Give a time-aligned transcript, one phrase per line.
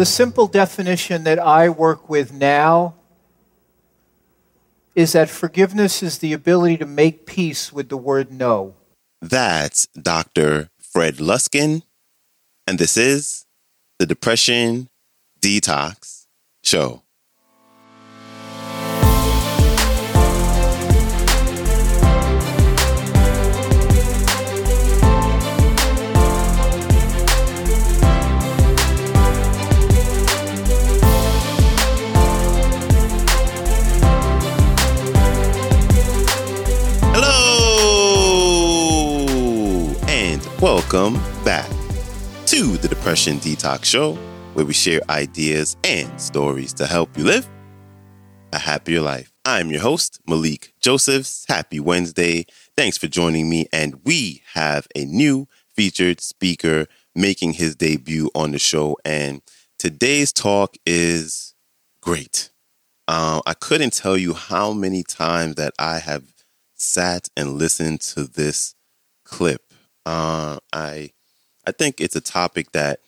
[0.00, 2.94] The simple definition that I work with now
[4.94, 8.76] is that forgiveness is the ability to make peace with the word no.
[9.20, 10.70] That's Dr.
[10.80, 11.82] Fred Luskin,
[12.66, 13.44] and this is
[13.98, 14.88] the Depression
[15.38, 16.28] Detox
[16.64, 17.02] Show.
[40.72, 41.68] Welcome back
[42.46, 44.14] to the Depression Detox Show,
[44.54, 47.48] where we share ideas and stories to help you live
[48.52, 49.32] a happier life.
[49.44, 51.44] I'm your host, Malikee Josephs.
[51.48, 52.46] Happy Wednesday.
[52.76, 53.66] Thanks for joining me.
[53.72, 58.96] And we have a new featured speaker making his debut on the show.
[59.04, 59.42] And
[59.76, 61.56] today's talk is
[62.00, 62.52] great.
[63.08, 66.32] Uh, I couldn't tell you how many times that I have
[66.74, 68.76] sat and listened to this
[69.24, 69.69] clip.
[70.06, 71.10] Uh, I
[71.66, 73.00] I think it's a topic that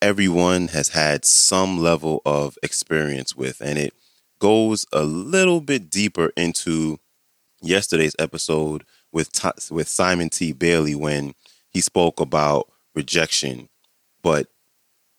[0.00, 3.94] everyone has had some level of experience with, and it
[4.38, 6.98] goes a little bit deeper into
[7.62, 9.30] yesterday's episode with
[9.70, 10.52] with Simon T.
[10.52, 11.34] Bailey when
[11.70, 13.68] he spoke about rejection.
[14.22, 14.48] But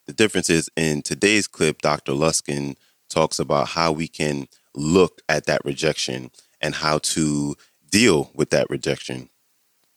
[0.07, 2.13] the difference is in today's clip, Dr.
[2.13, 2.75] Luskin
[3.09, 7.55] talks about how we can look at that rejection and how to
[7.89, 9.29] deal with that rejection.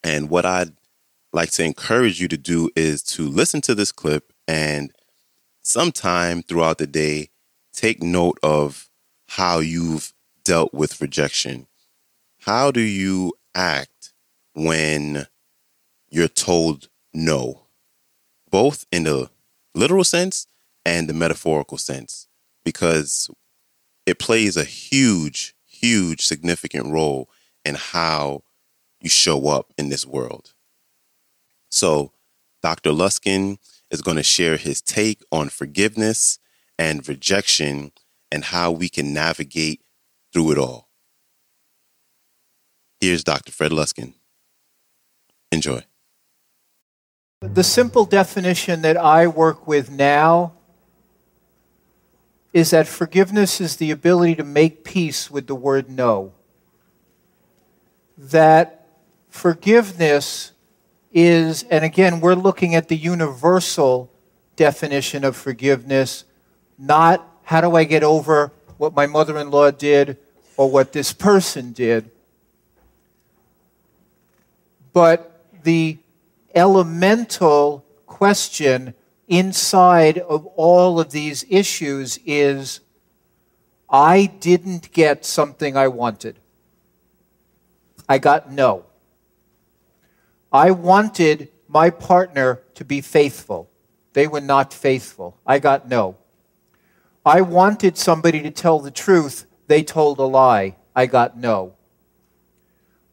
[0.05, 0.73] And what I'd
[1.33, 4.93] like to encourage you to do is to listen to this clip and
[5.63, 7.29] sometime throughout the day,
[7.73, 8.89] take note of
[9.29, 10.13] how you've
[10.45, 11.67] dealt with rejection.
[12.41, 14.13] How do you act
[14.55, 15.27] when
[16.09, 17.67] you're told no,
[18.51, 19.31] both in the
[19.75, 20.47] literal sense
[20.87, 22.27] and the metaphorical sense?
[22.65, 23.31] Because
[24.07, 27.29] it plays a huge, huge, significant role
[27.65, 28.43] in how
[29.01, 30.55] you show up in this world.
[31.71, 32.13] So,
[32.63, 32.91] Dr.
[32.91, 33.59] Luskin
[33.91, 36.39] is going to share his take on forgiveness
[36.79, 37.93] and rejection
[38.31, 39.81] and how we can navigate
[40.33, 40.89] through it all.
[43.01, 43.53] Here's Dr.
[43.53, 44.15] Fred Luskin.
[45.53, 45.85] Enjoy.
[47.41, 50.55] The simple definition that I work with now
[52.53, 56.33] is that forgiveness is the ability to make peace with the word no.
[58.17, 58.89] That
[59.29, 60.53] forgiveness
[61.19, 64.11] is, and again, we're looking at the universal
[64.55, 66.25] definition of forgiveness,
[66.79, 70.17] not how do I get over what my mother in law did
[70.57, 72.11] or what this person did,
[74.93, 75.99] but the
[76.55, 78.95] elemental question
[79.27, 82.81] inside of all of these issues is
[83.91, 86.39] I didn't get something I wanted.
[88.09, 88.88] I got no.
[90.53, 93.69] I wanted my partner to be faithful.
[94.15, 95.37] They were not faithful.
[95.47, 96.17] I got no.
[97.25, 99.47] I wanted somebody to tell the truth.
[99.67, 100.77] They told a lie.
[100.97, 101.75] I got no.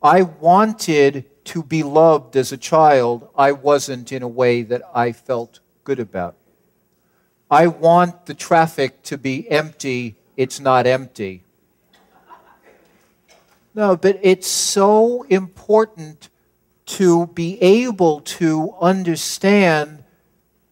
[0.02, 3.28] I wanted to be loved as a child.
[3.36, 6.36] I wasn't in a way that I felt good about.
[7.52, 10.16] I want the traffic to be empty.
[10.38, 11.44] It's not empty.
[13.74, 16.30] No, but it's so important
[16.96, 20.02] to be able to understand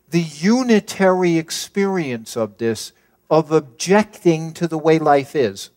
[0.09, 2.93] the unitary experience of this,
[3.29, 5.69] of objecting to the way life is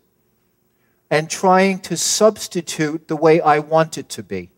[1.10, 4.52] and trying to substitute the way I want it to be,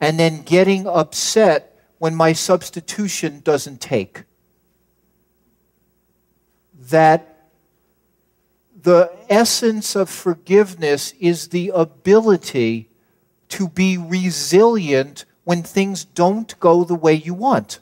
[0.00, 4.22] and then getting upset when my substitution doesn't take.
[6.90, 7.48] That
[8.80, 12.90] the essence of forgiveness is the ability
[13.50, 17.78] to be resilient when things don't go the way you want.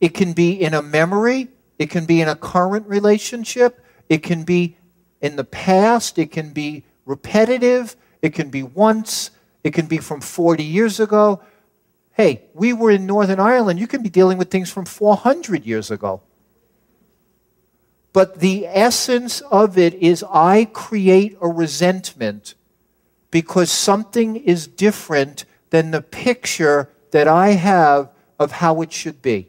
[0.00, 4.42] It can be in a memory, it can be in a current relationship, it can
[4.42, 4.76] be
[5.20, 9.30] in the past, it can be repetitive, it can be once,
[9.62, 11.40] it can be from 40 years ago.
[12.12, 15.90] Hey, we were in Northern Ireland, you can be dealing with things from 400 years
[15.90, 16.22] ago.
[18.12, 22.54] But the essence of it is I create a resentment
[23.34, 28.08] because something is different than the picture that I have
[28.38, 29.48] of how it should be.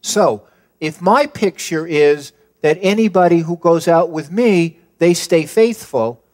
[0.00, 0.48] So,
[0.80, 2.32] if my picture is
[2.62, 6.24] that anybody who goes out with me, they stay faithful,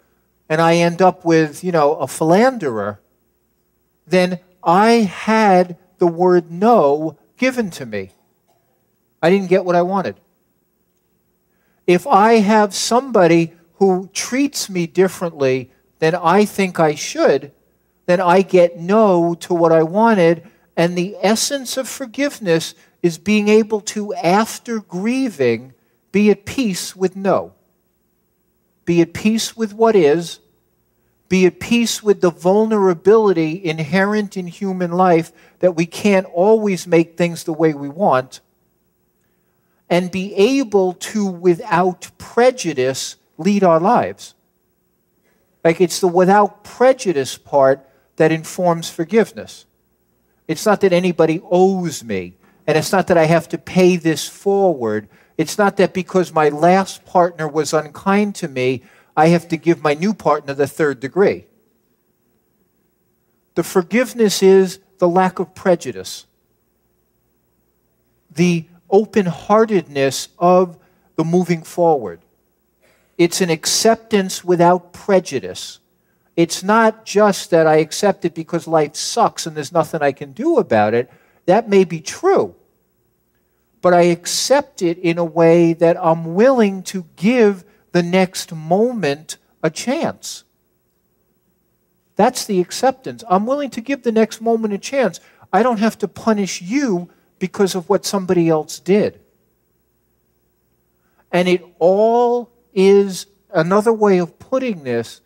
[0.49, 3.03] and I end up with, you know, a philanderer,
[4.07, 8.13] then I had the word no given to me.
[9.23, 10.17] I didn't get what I wanted.
[11.87, 17.53] If I have somebody who treats me differently than I think I should,
[18.07, 20.49] then I get no to what I wanted.
[20.77, 25.73] And the essence of forgiveness is being able to, after grieving,
[26.13, 27.55] be at peace with no.
[28.85, 30.41] Be at peace with what is.
[31.29, 37.17] Be at peace with the vulnerability inherent in human life that we can't always make
[37.17, 38.41] things the way we want.
[39.89, 44.35] And be able to, without prejudice, lead our lives.
[45.63, 49.67] Like it's the without prejudice part that informs forgiveness.
[50.47, 52.37] It's not that anybody owes me.
[52.67, 55.09] And it's not that I have to pay this forward.
[55.37, 58.83] It's not that because my last partner was unkind to me,
[59.17, 61.47] I have to give my new partner the third degree.
[63.55, 66.27] The forgiveness is the lack of prejudice,
[68.31, 70.79] the open heartedness of
[71.17, 72.24] the moving forward.
[73.17, 75.81] It's an acceptance without prejudice.
[76.37, 80.33] It's not just that I accept it because life sucks and there's nothing I can
[80.33, 81.11] do about it.
[81.47, 82.57] That may be true.
[83.81, 89.37] But I accept it in a way that I'm willing to give the next moment
[89.63, 90.45] a chance.
[92.17, 93.23] That's the acceptance.
[93.29, 95.21] I'm willing to give the next moment a chance.
[95.53, 99.21] I don't have to punish you because of what somebody else did.
[101.31, 105.21] And it all is another way of putting this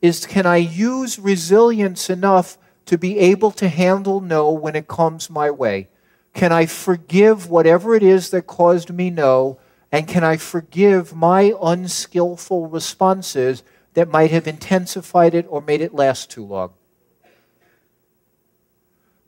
[0.00, 5.30] is can I use resilience enough to be able to handle no when it comes
[5.30, 5.88] my way?
[6.34, 9.58] Can I forgive whatever it is that caused me no?
[9.92, 13.62] And can I forgive my unskillful responses
[13.94, 16.72] that might have intensified it or made it last too long?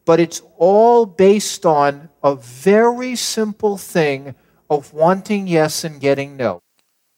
[0.05, 4.35] But it's all based on a very simple thing
[4.69, 6.63] of wanting yes and getting no.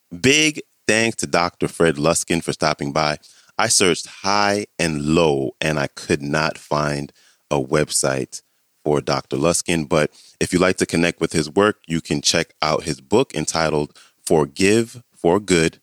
[0.08, 1.68] Big thanks to Dr.
[1.68, 3.18] Fred Luskin for stopping by.
[3.58, 7.12] I searched high and low and I could not find
[7.50, 8.42] a website
[8.84, 9.36] for Dr.
[9.36, 9.86] Luskin.
[9.88, 10.10] But
[10.40, 13.94] if you'd like to connect with his work, you can check out his book entitled
[14.24, 15.80] Forgive for Good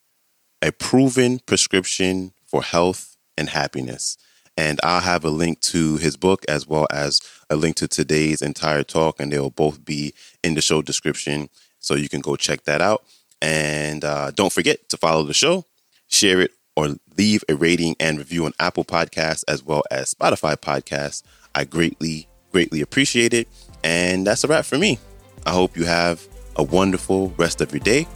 [0.61, 4.17] A Proven Prescription for Health and Happiness.
[4.57, 8.41] And I'll have a link to his book as well as a link to today's
[8.41, 10.13] entire talk, and they'll both be
[10.43, 11.49] in the show description.
[11.79, 13.03] So you can go check that out.
[13.41, 15.65] And uh, don't forget to follow the show,
[16.07, 20.55] share it or leave a rating and review on Apple Podcasts as well as Spotify
[20.55, 21.23] Podcasts.
[21.53, 23.47] I greatly, greatly appreciate it.
[23.83, 24.99] And that's a wrap for me.
[25.45, 28.07] I hope you have a wonderful rest of your day,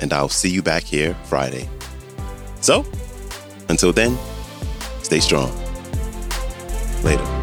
[0.00, 1.68] and I'll see you back here Friday.
[2.60, 2.84] So,
[3.68, 4.18] until then,
[5.02, 5.52] stay strong.
[7.04, 7.41] Later.